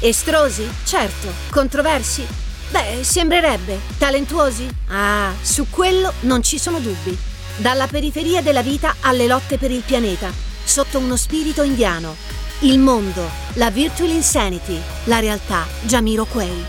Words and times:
Estrosi? 0.00 0.64
Certo. 0.84 1.26
Controversi? 1.50 2.24
Beh, 2.70 3.02
sembrerebbe. 3.02 3.80
Talentuosi? 3.98 4.68
Ah, 4.90 5.32
su 5.42 5.66
quello 5.68 6.12
non 6.20 6.40
ci 6.40 6.56
sono 6.56 6.78
dubbi. 6.78 7.18
Dalla 7.56 7.88
periferia 7.88 8.40
della 8.40 8.62
vita 8.62 8.94
alle 9.00 9.26
lotte 9.26 9.58
per 9.58 9.72
il 9.72 9.82
pianeta, 9.84 10.30
sotto 10.62 11.00
uno 11.00 11.16
spirito 11.16 11.64
indiano. 11.64 12.14
Il 12.60 12.78
mondo, 12.78 13.28
la 13.54 13.72
virtual 13.72 14.10
insanity, 14.10 14.80
la 15.06 15.18
realtà, 15.18 15.66
Jamiro 15.82 16.26
Quay. 16.26 16.64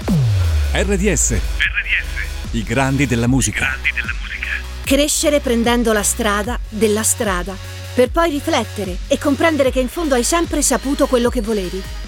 RDS. 0.73 1.29
RDS. 1.33 2.49
I 2.53 2.63
grandi 2.63 3.05
della 3.05 3.27
musica. 3.27 3.59
I 3.59 3.67
grandi 3.67 3.91
della 3.93 4.13
musica. 4.19 4.49
Crescere 4.83 5.39
prendendo 5.39 5.93
la 5.93 6.01
strada 6.01 6.57
della 6.67 7.03
strada, 7.03 7.55
per 7.93 8.09
poi 8.09 8.31
riflettere 8.31 8.97
e 9.07 9.19
comprendere 9.19 9.69
che 9.69 9.81
in 9.81 9.87
fondo 9.87 10.15
hai 10.15 10.23
sempre 10.23 10.63
saputo 10.63 11.05
quello 11.05 11.29
che 11.29 11.41
volevi. 11.41 11.98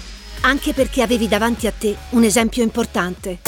Anche 0.44 0.72
perché 0.72 1.02
avevi 1.02 1.28
davanti 1.28 1.68
a 1.68 1.72
te 1.72 1.96
un 2.10 2.24
esempio 2.24 2.64
importante. 2.64 3.38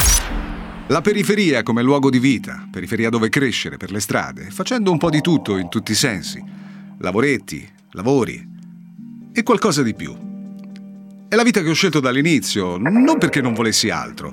La 0.89 1.01
periferia 1.01 1.65
come 1.65 1.83
luogo 1.83 2.09
di 2.09 2.21
vita, 2.21 2.69
periferia 2.71 3.09
dove 3.09 3.29
crescere 3.31 3.77
per 3.77 3.91
le 3.91 3.99
strade, 3.99 4.51
facendo 4.51 4.93
un 4.93 4.99
po' 4.99 5.11
di 5.11 5.21
tutto 5.21 5.57
in 5.57 5.69
tutti 5.69 5.91
i 5.91 5.97
sensi. 5.97 6.43
Lavoretti, 6.99 7.69
lavori 7.93 8.53
e 9.33 9.43
qualcosa 9.43 9.83
di 9.83 9.95
più. 9.95 10.17
È 11.29 11.35
la 11.35 11.43
vita 11.43 11.63
che 11.63 11.71
ho 11.71 11.75
scelto 11.75 11.99
dall'inizio, 11.99 12.77
non 12.77 13.19
perché 13.19 13.41
non 13.41 13.55
volessi 13.55 13.91
altro. 13.91 14.33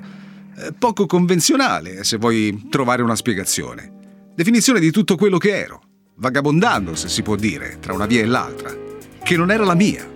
È 0.54 0.68
poco 0.78 1.06
convenzionale, 1.06 2.04
se 2.04 2.16
vuoi 2.16 2.68
trovare 2.70 3.02
una 3.02 3.16
spiegazione. 3.16 3.90
Definizione 4.36 4.78
di 4.78 4.92
tutto 4.92 5.16
quello 5.16 5.38
che 5.38 5.58
ero, 5.58 5.82
vagabondando, 6.14 6.94
se 6.94 7.08
si 7.08 7.22
può 7.22 7.34
dire, 7.34 7.78
tra 7.80 7.92
una 7.92 8.06
via 8.06 8.20
e 8.20 8.26
l'altra, 8.26 8.72
che 9.20 9.36
non 9.36 9.50
era 9.50 9.64
la 9.64 9.74
mia. 9.74 10.08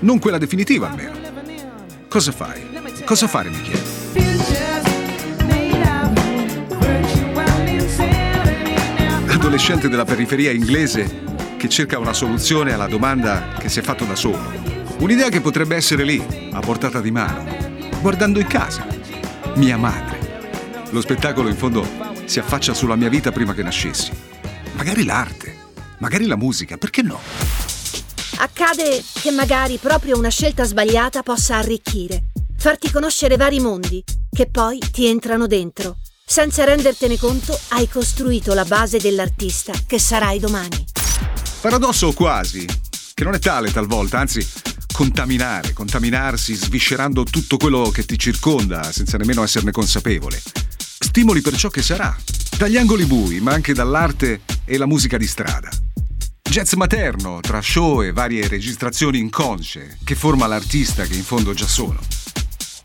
Non 0.00 0.18
quella 0.18 0.38
definitiva 0.38 0.88
almeno. 0.88 1.19
Cosa 2.10 2.32
fai? 2.32 2.66
Cosa 3.04 3.28
fare, 3.28 3.50
mi 3.50 3.62
chiedo? 3.62 4.00
adolescente 9.32 9.88
della 9.88 10.04
periferia 10.04 10.50
inglese 10.50 11.22
che 11.56 11.68
cerca 11.68 11.98
una 12.00 12.12
soluzione 12.12 12.72
alla 12.72 12.88
domanda 12.88 13.54
che 13.58 13.68
si 13.68 13.78
è 13.78 13.82
fatto 13.82 14.04
da 14.04 14.16
solo. 14.16 14.42
Un'idea 14.98 15.28
che 15.28 15.40
potrebbe 15.40 15.76
essere 15.76 16.02
lì, 16.02 16.50
a 16.52 16.58
portata 16.58 17.00
di 17.00 17.12
mano, 17.12 17.44
guardando 18.00 18.40
in 18.40 18.46
casa. 18.48 18.84
Mia 19.54 19.76
madre. 19.76 20.18
Lo 20.90 21.00
spettacolo 21.00 21.48
in 21.48 21.56
fondo 21.56 21.86
si 22.24 22.40
affaccia 22.40 22.74
sulla 22.74 22.96
mia 22.96 23.08
vita 23.08 23.30
prima 23.30 23.54
che 23.54 23.62
nascessi. 23.62 24.10
Magari 24.72 25.04
l'arte, 25.04 25.56
magari 25.98 26.26
la 26.26 26.36
musica, 26.36 26.76
perché 26.76 27.02
no? 27.02 27.59
Accade 28.40 29.02
che 29.20 29.30
magari 29.30 29.76
proprio 29.76 30.16
una 30.18 30.30
scelta 30.30 30.64
sbagliata 30.64 31.22
possa 31.22 31.56
arricchire, 31.56 32.32
farti 32.56 32.90
conoscere 32.90 33.36
vari 33.36 33.60
mondi, 33.60 34.02
che 34.30 34.48
poi 34.48 34.78
ti 34.90 35.06
entrano 35.06 35.46
dentro 35.46 35.98
senza 36.30 36.62
rendertene 36.62 37.18
conto, 37.18 37.58
hai 37.70 37.88
costruito 37.88 38.54
la 38.54 38.64
base 38.64 38.98
dell'artista 38.98 39.72
che 39.84 39.98
sarai 39.98 40.38
domani. 40.38 40.84
Paradosso 41.60 42.12
quasi, 42.12 42.64
che 43.14 43.24
non 43.24 43.34
è 43.34 43.40
tale 43.40 43.72
talvolta, 43.72 44.20
anzi, 44.20 44.48
contaminare, 44.92 45.72
contaminarsi, 45.72 46.54
sviscerando 46.54 47.24
tutto 47.24 47.56
quello 47.56 47.90
che 47.90 48.04
ti 48.04 48.16
circonda 48.16 48.92
senza 48.92 49.16
nemmeno 49.16 49.42
esserne 49.42 49.72
consapevole. 49.72 50.40
Stimoli 50.78 51.40
per 51.40 51.56
ciò 51.56 51.68
che 51.68 51.82
sarà, 51.82 52.16
dagli 52.56 52.76
angoli 52.76 53.06
bui, 53.06 53.40
ma 53.40 53.52
anche 53.52 53.74
dall'arte 53.74 54.42
e 54.64 54.78
la 54.78 54.86
musica 54.86 55.16
di 55.16 55.26
strada. 55.26 55.68
Jazz 56.50 56.72
materno, 56.72 57.38
tra 57.38 57.62
show 57.62 58.02
e 58.02 58.10
varie 58.10 58.48
registrazioni 58.48 59.20
inconsce, 59.20 59.98
che 60.02 60.16
forma 60.16 60.48
l'artista 60.48 61.04
che 61.04 61.14
in 61.14 61.22
fondo 61.22 61.54
già 61.54 61.68
sono. 61.68 61.96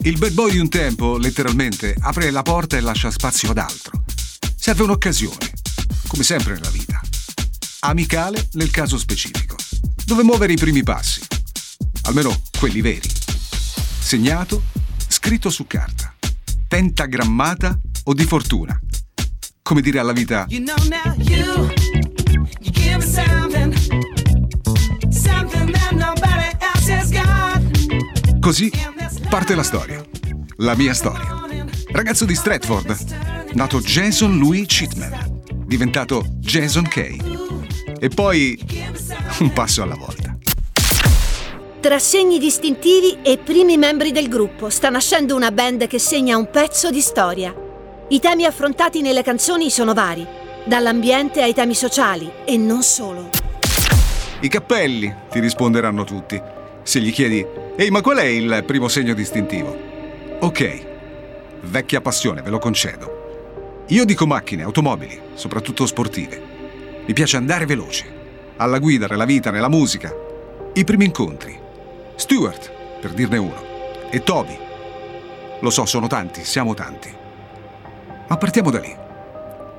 Il 0.04 0.20
bad 0.20 0.34
boy 0.34 0.52
di 0.52 0.60
un 0.60 0.70
tempo, 0.70 1.18
letteralmente, 1.18 1.96
apre 2.00 2.30
la 2.30 2.44
porta 2.44 2.78
e 2.78 2.82
lascia 2.82 3.10
spazio 3.10 3.50
ad 3.50 3.58
altro. 3.58 4.04
Serve 4.56 4.84
un'occasione, 4.84 5.52
come 6.06 6.22
sempre 6.22 6.54
nella 6.54 6.70
vita. 6.70 7.02
Amicale 7.80 8.50
nel 8.52 8.70
caso 8.70 9.00
specifico, 9.00 9.56
dove 10.06 10.22
muovere 10.22 10.54
i 10.54 10.58
primi 10.58 10.84
passi. 10.84 11.22
Almeno 12.04 12.40
quelli 12.60 12.82
veri. 12.82 13.10
Segnato, 14.00 14.62
scritto 15.08 15.50
su 15.50 15.66
carta. 15.66 16.14
Pentagrammata 16.68 17.80
o 18.04 18.14
di 18.14 18.26
fortuna. 18.26 18.80
Come 19.64 19.82
dire 19.82 19.98
alla 19.98 20.14
vita... 20.14 20.46
You 20.50 20.64
know 20.64 20.78
now, 20.88 21.16
you, 21.18 21.74
you 22.60 23.02
Così 28.46 28.72
parte 29.28 29.56
la 29.56 29.64
storia. 29.64 30.06
La 30.58 30.76
mia 30.76 30.94
storia. 30.94 31.26
Ragazzo 31.88 32.26
di 32.26 32.36
Stratford, 32.36 33.54
nato 33.54 33.80
Jason 33.80 34.38
Louis 34.38 34.68
Chitman, 34.68 35.42
diventato 35.66 36.24
Jason 36.42 36.88
Kay. 36.88 37.18
E 38.00 38.08
poi 38.10 38.56
un 39.40 39.52
passo 39.52 39.82
alla 39.82 39.96
volta. 39.96 40.38
Tra 41.80 41.98
segni 41.98 42.38
distintivi 42.38 43.18
e 43.24 43.40
primi 43.40 43.78
membri 43.78 44.12
del 44.12 44.30
gruppo 44.30 44.70
sta 44.70 44.92
nascendo 44.92 45.36
una 45.36 45.50
band 45.50 45.88
che 45.88 45.98
segna 45.98 46.38
un 46.38 46.48
pezzo 46.52 46.92
di 46.92 47.02
storia. 47.02 47.52
I 48.10 48.20
temi 48.20 48.46
affrontati 48.46 49.02
nelle 49.02 49.24
canzoni 49.24 49.72
sono 49.72 49.96
vari, 49.96 50.24
dall'ambiente 50.66 51.42
ai 51.42 51.56
temi 51.56 51.74
sociali 51.74 52.32
e 52.46 52.58
non 52.58 52.84
solo. 52.84 53.32
I 54.42 54.48
cappelli, 54.48 55.12
ti 55.32 55.40
risponderanno 55.40 56.04
tutti. 56.04 56.40
Se 56.84 57.00
gli 57.00 57.12
chiedi 57.12 57.64
Ehi, 57.78 57.92
ma 57.92 58.00
qual 58.00 58.20
è 58.20 58.24
il 58.24 58.64
primo 58.66 58.88
segno 58.88 59.14
distintivo? 59.14 59.78
Ok, 60.40 60.86
vecchia 61.64 62.00
passione, 62.00 62.42
ve 62.42 62.50
lo 62.50 62.58
concedo. 62.58 63.84
Io 63.88 64.06
dico 64.06 64.26
macchine, 64.26 64.64
automobili, 64.64 65.20
soprattutto 65.34 65.86
sportive. 65.86 66.42
Mi 67.06 67.12
piace 67.12 67.36
andare 67.36 67.66
veloce, 67.66 68.06
alla 68.56 68.80
guida, 68.80 69.08
nella 69.08 69.26
vita, 69.26 69.52
nella 69.52 69.68
musica. 69.68 70.10
I 70.74 70.84
primi 70.86 71.04
incontri. 71.04 71.60
Stuart, 72.16 72.72
per 73.02 73.12
dirne 73.12 73.38
uno, 73.38 73.62
e 74.10 74.24
Toby. 74.24 74.58
Lo 75.60 75.70
so, 75.70 75.86
sono 75.86 76.08
tanti, 76.08 76.46
siamo 76.46 76.74
tanti. 76.74 77.14
Ma 78.30 78.38
partiamo 78.38 78.72
da 78.72 78.80
lì. 78.80 78.96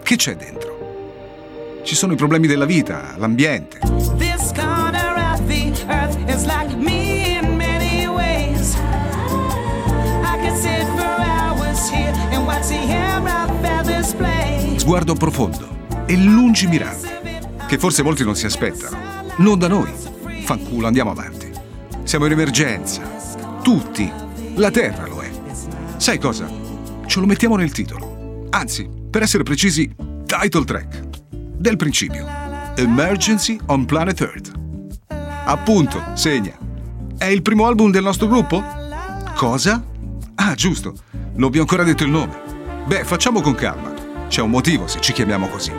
Che 0.02 0.16
c'è 0.16 0.36
dentro? 0.36 1.80
Ci 1.82 1.94
sono 1.94 2.12
i 2.12 2.16
problemi 2.16 2.46
della 2.46 2.66
vita, 2.66 3.14
l'ambiente. 3.16 3.78
This 4.18 4.52
corner 4.54 5.32
of 5.32 5.46
the 5.46 5.72
earth 5.88 6.18
is 6.28 6.44
like 6.44 6.76
me. 6.76 6.95
Sguardo 14.86 15.14
profondo 15.14 16.04
e 16.06 16.16
lungimirante, 16.16 17.40
che 17.66 17.76
forse 17.76 18.04
molti 18.04 18.22
non 18.22 18.36
si 18.36 18.46
aspettano. 18.46 18.96
Non 19.38 19.58
da 19.58 19.66
noi. 19.66 19.90
Fanculo, 20.44 20.86
andiamo 20.86 21.10
avanti. 21.10 21.50
Siamo 22.04 22.26
in 22.26 22.30
emergenza. 22.30 23.02
Tutti. 23.64 24.08
La 24.54 24.70
Terra 24.70 25.08
lo 25.08 25.22
è. 25.22 25.30
Sai 25.96 26.20
cosa? 26.20 26.48
Ce 27.04 27.18
lo 27.18 27.26
mettiamo 27.26 27.56
nel 27.56 27.72
titolo. 27.72 28.46
Anzi, 28.50 28.88
per 29.10 29.22
essere 29.22 29.42
precisi, 29.42 29.92
title 30.24 30.64
track. 30.64 31.00
Del 31.32 31.74
principio. 31.74 32.24
Emergency 32.76 33.58
on 33.66 33.86
Planet 33.86 34.20
Earth. 34.20 34.52
Appunto, 35.46 36.00
segna. 36.14 36.56
È 37.18 37.24
il 37.24 37.42
primo 37.42 37.66
album 37.66 37.90
del 37.90 38.04
nostro 38.04 38.28
gruppo? 38.28 38.62
Cosa? 39.34 39.84
Ah, 40.36 40.54
giusto. 40.54 40.94
Non 41.34 41.50
vi 41.50 41.58
ho 41.58 41.62
ancora 41.62 41.82
detto 41.82 42.04
il 42.04 42.10
nome. 42.10 42.40
Beh, 42.86 43.02
facciamo 43.02 43.40
con 43.40 43.56
calma. 43.56 43.95
C'è 44.28 44.40
un 44.40 44.50
motivo 44.50 44.86
se 44.86 45.00
ci 45.00 45.12
chiamiamo 45.12 45.48
così. 45.48 45.72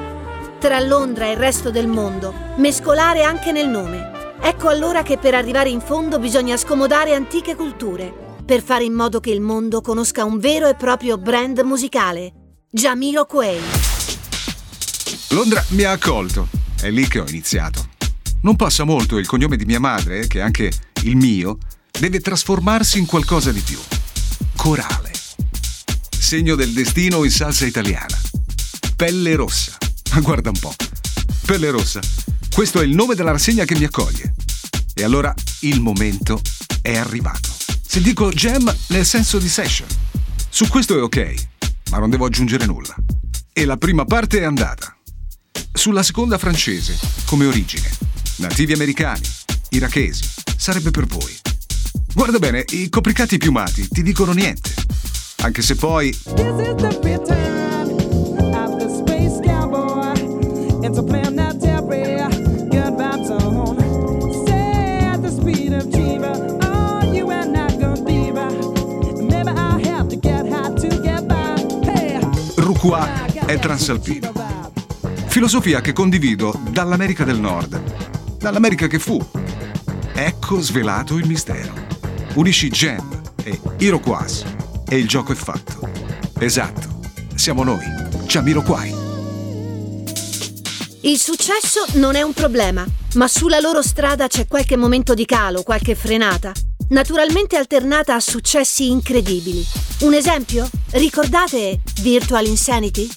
Tra 0.60 0.80
Londra 0.80 1.26
e 1.26 1.32
il 1.32 1.38
resto 1.38 1.70
del 1.70 1.88
mondo, 1.88 2.34
mescolare 2.58 3.24
anche 3.24 3.52
nel 3.52 3.68
nome. 3.68 4.36
Ecco 4.42 4.70
allora 4.70 5.04
che 5.04 5.18
per 5.18 5.36
arrivare 5.36 5.70
in 5.70 5.82
fondo 5.82 6.20
bisogna 6.20 6.58
scomodare 6.58 7.14
antiche 7.14 7.56
culture, 7.56 8.14
per 8.46 8.64
fare 8.64 8.84
in 8.84 8.94
modo 8.94 9.20
che 9.20 9.32
il 9.32 9.42
mondo 9.42 9.82
conosca 9.82 10.24
un 10.24 10.40
vero 10.40 10.68
e 10.68 10.76
proprio 10.76 11.18
brand 11.18 11.60
musicale. 11.60 12.34
Jamiro 12.70 13.26
Quay. 13.26 13.60
Londra 15.30 15.64
mi 15.70 15.84
ha 15.84 15.92
accolto. 15.92 16.48
È 16.80 16.90
lì 16.90 17.08
che 17.08 17.20
ho 17.20 17.26
iniziato. 17.28 17.86
Non 18.42 18.56
passa 18.56 18.84
molto 18.84 19.18
il 19.18 19.28
cognome 19.28 19.58
di 19.58 19.66
mia 19.66 19.80
madre, 19.80 20.28
che 20.28 20.40
è 20.40 20.42
anche 20.42 20.72
il 21.04 21.16
mio, 21.16 21.58
deve 21.92 22.20
trasformarsi 22.20 22.98
in 22.98 23.06
qualcosa 23.06 23.52
di 23.52 23.62
più. 23.62 23.80
Corale 24.56 25.08
segno 26.28 26.56
del 26.56 26.74
destino 26.74 27.24
in 27.24 27.32
salsa 27.32 27.66
italiana. 27.66 28.20
Pelle 28.98 29.36
rossa. 29.36 29.78
Guarda 30.24 30.50
un 30.50 30.58
po'. 30.58 30.74
Pelle 31.46 31.70
rossa. 31.70 32.00
Questo 32.52 32.82
è 32.82 32.84
il 32.84 32.96
nome 32.96 33.14
della 33.14 33.30
rassegna 33.30 33.64
che 33.64 33.76
mi 33.76 33.84
accoglie. 33.84 34.34
E 34.96 35.04
allora 35.04 35.32
il 35.60 35.80
momento 35.82 36.42
è 36.82 36.98
arrivato. 36.98 37.48
Se 37.86 38.02
dico 38.02 38.32
jam 38.32 38.76
nel 38.88 39.06
senso 39.06 39.38
di 39.38 39.48
session. 39.48 39.88
Su 40.50 40.68
questo 40.68 40.98
è 40.98 41.02
ok, 41.04 41.34
ma 41.92 42.00
non 42.00 42.10
devo 42.10 42.26
aggiungere 42.26 42.66
nulla. 42.66 42.96
E 43.54 43.66
la 43.66 43.78
prima 43.78 44.04
parte 44.04 44.40
è 44.40 44.44
andata. 44.46 44.98
Sulla 45.72 46.02
seconda 46.02 46.40
francese, 46.40 46.98
come 47.26 47.46
origine. 47.46 47.88
Nativi 48.38 48.74
americani, 48.74 49.30
irachesi, 49.70 50.24
sarebbe 50.58 50.90
per 50.90 51.06
voi. 51.06 51.38
Guarda 52.16 52.40
bene, 52.40 52.66
i 52.70 52.90
copricati 52.90 53.38
piumati 53.38 53.88
ti 53.90 54.02
dicono 54.02 54.32
niente. 54.32 54.74
Anche 55.42 55.62
se 55.62 55.76
poi... 55.76 57.67
Ruqua 72.88 73.26
è 73.46 73.60
transalpino. 73.60 74.32
Filosofia 75.26 75.82
che 75.82 75.92
condivido 75.92 76.58
dall'America 76.70 77.26
del 77.26 77.38
Nord, 77.38 78.38
dall'America 78.38 78.88
che 78.88 78.98
fu. 78.98 79.20
Ecco 80.14 80.62
svelato 80.62 81.18
il 81.18 81.28
mistero. 81.28 81.74
Unisci 82.36 82.70
Jam 82.70 83.22
e 83.44 83.60
Iroquois 83.80 84.46
e 84.88 84.98
il 84.98 85.06
gioco 85.06 85.34
è 85.34 85.36
fatto. 85.36 85.90
Esatto, 86.40 87.02
siamo 87.36 87.66
noi, 87.66 87.84
Jamiroquai. 88.26 88.96
Il 91.02 91.18
successo 91.18 91.84
non 91.96 92.16
è 92.16 92.22
un 92.22 92.32
problema, 92.32 92.86
ma 93.16 93.28
sulla 93.28 93.60
loro 93.60 93.82
strada 93.82 94.28
c'è 94.28 94.48
qualche 94.48 94.78
momento 94.78 95.14
di 95.14 95.26
calo, 95.26 95.64
qualche 95.64 95.94
frenata, 95.94 96.54
naturalmente 96.90 97.58
alternata 97.58 98.16
a 98.16 98.20
successi 98.20 98.90
incredibili. 98.90 99.66
Un 100.02 100.14
esempio? 100.14 100.70
Ricordate 100.92 101.82
Virtual 102.02 102.46
Insanity? 102.46 103.10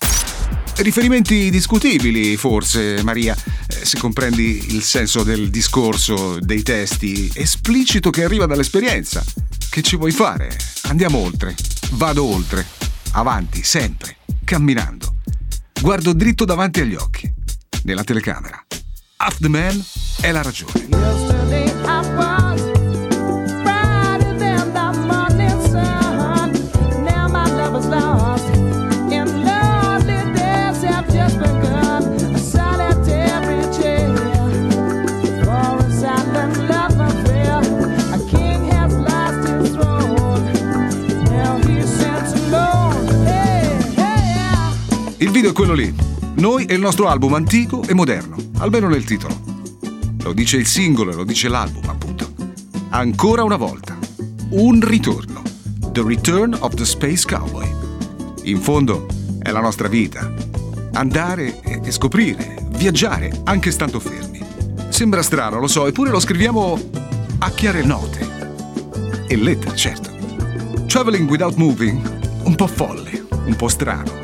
Riferimenti 0.77 1.51
discutibili, 1.51 2.37
forse, 2.37 3.03
Maria, 3.03 3.37
eh, 3.37 3.85
se 3.85 3.99
comprendi 3.99 4.75
il 4.75 4.83
senso 4.83 5.23
del 5.23 5.51
discorso, 5.51 6.39
dei 6.41 6.63
testi, 6.63 7.31
esplicito 7.35 8.11
che 8.11 8.25
arriva 8.25 8.47
dall'esperienza. 8.47 9.23
Che 9.69 9.83
ci 9.83 9.97
vuoi 9.97 10.13
fare? 10.13 10.57
Andiamo 10.85 11.19
oltre. 11.19 11.55
Vado 11.93 12.25
oltre. 12.25 12.67
Avanti, 13.13 13.63
sempre. 13.63 14.17
Camminando. 14.43 15.17
Guardo 15.81 16.13
dritto 16.13 16.45
davanti 16.45 16.81
agli 16.81 16.95
occhi. 16.95 17.31
Nella 17.83 18.05
telecamera. 18.05 18.65
Half 19.17 19.39
the 19.39 19.49
Man 19.49 19.85
è 20.21 20.33
la 20.33 20.43
ragione. 20.43 22.40
Il 45.21 45.31
video 45.31 45.51
è 45.51 45.53
quello 45.53 45.75
lì. 45.75 45.95
Noi 46.37 46.65
e 46.65 46.73
il 46.73 46.81
nostro 46.81 47.07
album 47.07 47.35
antico 47.35 47.83
e 47.87 47.93
moderno, 47.93 48.37
almeno 48.57 48.89
nel 48.89 49.05
titolo. 49.05 49.39
Lo 50.23 50.33
dice 50.33 50.57
il 50.57 50.65
singolo 50.67 51.13
lo 51.15 51.25
dice 51.25 51.49
l'album, 51.49 51.87
appunto. 51.91 52.33
Ancora 52.89 53.45
una 53.45 53.57
volta. 53.57 53.99
Un 54.53 54.81
ritorno. 54.81 55.43
The 55.93 56.03
Return 56.03 56.57
of 56.61 56.73
the 56.73 56.87
Space 56.87 57.27
Cowboy. 57.29 57.71
In 58.45 58.63
fondo 58.63 59.07
è 59.43 59.51
la 59.51 59.61
nostra 59.61 59.89
vita. 59.89 60.33
Andare 60.93 61.61
e 61.61 61.91
scoprire, 61.91 62.69
viaggiare, 62.71 63.43
anche 63.45 63.73
stando 63.73 64.01
fermi. 64.01 64.41
Sembra 64.89 65.21
strano, 65.21 65.61
lo 65.61 65.69
so, 65.69 65.87
eppure 65.87 66.09
lo 66.09 66.19
scriviamo 66.19 66.81
a 67.41 67.51
chiare 67.51 67.85
note. 67.85 68.27
E 69.29 69.37
lettere, 69.37 69.77
certo. 69.77 70.11
Traveling 70.87 71.29
without 71.29 71.57
moving, 71.57 72.01
un 72.45 72.55
po' 72.55 72.67
folle, 72.67 73.27
un 73.45 73.55
po' 73.55 73.69
strano 73.69 74.20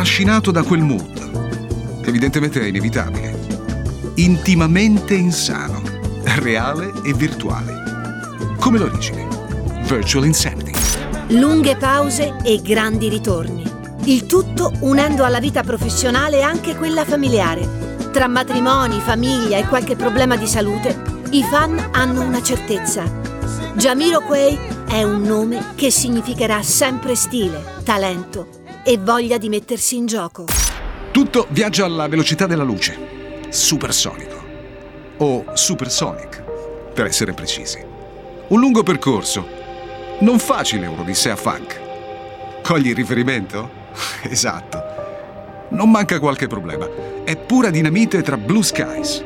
trascinato 0.00 0.50
da 0.50 0.62
quel 0.62 0.80
mood. 0.80 2.00
Evidentemente 2.06 2.58
è 2.58 2.64
inevitabile. 2.64 3.38
Intimamente 4.14 5.12
insano, 5.12 5.82
reale 6.36 6.90
e 7.04 7.12
virtuale. 7.12 7.74
Come 8.58 8.78
l'origine. 8.78 9.28
Virtual 9.82 10.24
Insanity. 10.24 10.72
Lunghe 11.38 11.76
pause 11.76 12.34
e 12.42 12.62
grandi 12.62 13.10
ritorni. 13.10 13.62
Il 14.04 14.24
tutto 14.24 14.72
unendo 14.80 15.22
alla 15.22 15.38
vita 15.38 15.62
professionale 15.62 16.40
anche 16.40 16.76
quella 16.76 17.04
familiare. 17.04 18.08
Tra 18.10 18.26
matrimoni, 18.26 19.00
famiglia 19.00 19.58
e 19.58 19.66
qualche 19.66 19.96
problema 19.96 20.34
di 20.36 20.46
salute, 20.46 20.98
i 21.32 21.42
fan 21.42 21.90
hanno 21.92 22.22
una 22.22 22.42
certezza. 22.42 23.04
Jamiro 23.74 24.20
Quay 24.20 24.58
è 24.88 25.02
un 25.02 25.20
nome 25.20 25.74
che 25.74 25.90
significherà 25.90 26.62
sempre 26.62 27.14
stile, 27.14 27.62
talento 27.84 28.59
e 28.84 28.98
voglia 28.98 29.38
di 29.38 29.48
mettersi 29.48 29.96
in 29.96 30.06
gioco. 30.06 30.46
Tutto 31.10 31.46
viaggia 31.50 31.84
alla 31.84 32.08
velocità 32.08 32.46
della 32.46 32.62
luce. 32.62 32.96
Supersonico. 33.48 34.38
O 35.18 35.44
supersonic, 35.54 36.42
per 36.94 37.06
essere 37.06 37.32
precisi. 37.32 37.84
Un 38.48 38.60
lungo 38.60 38.82
percorso. 38.82 39.46
Non 40.20 40.38
facile 40.38 40.86
un'odissea 40.86 41.36
funk. 41.36 41.80
Cogli 42.62 42.88
il 42.88 42.94
riferimento? 42.94 43.70
esatto. 44.22 44.82
Non 45.70 45.90
manca 45.90 46.18
qualche 46.18 46.46
problema. 46.46 46.88
È 47.24 47.36
pura 47.36 47.70
dinamite 47.70 48.22
tra 48.22 48.36
blue 48.36 48.62
skies. 48.62 49.24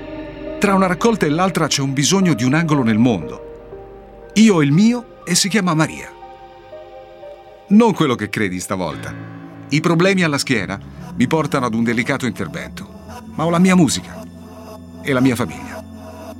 Tra 0.58 0.74
una 0.74 0.86
raccolta 0.86 1.26
e 1.26 1.30
l'altra 1.30 1.66
c'è 1.66 1.82
un 1.82 1.92
bisogno 1.92 2.34
di 2.34 2.44
un 2.44 2.54
angolo 2.54 2.82
nel 2.82 2.98
mondo. 2.98 4.30
Io 4.34 4.54
ho 4.54 4.62
il 4.62 4.72
mio 4.72 5.22
e 5.24 5.34
si 5.34 5.48
chiama 5.48 5.74
Maria. 5.74 6.10
Non 7.68 7.92
quello 7.92 8.14
che 8.14 8.28
credi 8.28 8.60
stavolta. 8.60 9.43
I 9.68 9.80
problemi 9.80 10.22
alla 10.22 10.38
schiena 10.38 10.78
mi 11.16 11.26
portano 11.26 11.66
ad 11.66 11.74
un 11.74 11.84
delicato 11.84 12.26
intervento, 12.26 12.88
ma 13.34 13.44
ho 13.44 13.50
la 13.50 13.58
mia 13.58 13.74
musica 13.74 14.22
e 15.02 15.12
la 15.12 15.20
mia 15.20 15.36
famiglia. 15.36 15.82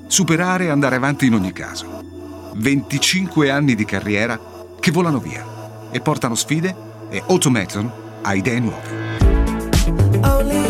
Superare 0.07 0.65
e 0.65 0.69
andare 0.69 0.97
avanti 0.97 1.27
in 1.27 1.35
ogni 1.35 1.53
caso. 1.53 2.03
25 2.55 3.51
anni 3.51 3.75
di 3.75 3.85
carriera 3.85 4.39
che 4.79 4.91
volano 4.91 5.19
via 5.19 5.45
e 5.91 6.01
portano 6.01 6.35
sfide 6.35 6.75
e 7.09 7.23
automaton 7.27 7.91
a 8.23 8.35
idee 8.35 8.61
nuove. 8.61 10.64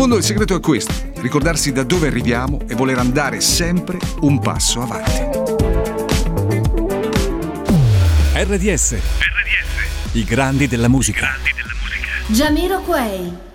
Fondo 0.00 0.16
il 0.16 0.24
segreto 0.24 0.56
è 0.56 0.60
questo, 0.60 0.94
ricordarsi 1.16 1.72
da 1.72 1.82
dove 1.82 2.06
arriviamo 2.06 2.60
e 2.66 2.74
voler 2.74 2.96
andare 2.96 3.42
sempre 3.42 3.98
un 4.20 4.40
passo 4.40 4.80
avanti. 4.80 5.20
RDS. 8.32 8.94
RDS. 8.94 10.12
I 10.12 10.24
grandi 10.24 10.66
della 10.68 10.88
musica. 10.88 11.18
I 11.18 11.28
grandi 11.28 11.52
della 11.54 11.74
musica. 11.82 12.32
Jamiro 12.32 12.80
Quay. 12.80 13.49